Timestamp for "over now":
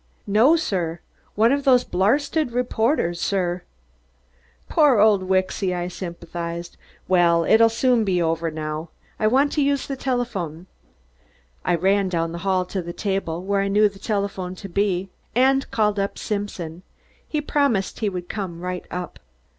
8.19-8.89